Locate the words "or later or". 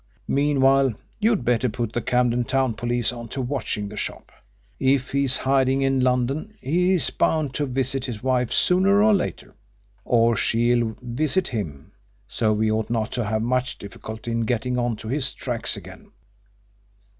9.03-10.35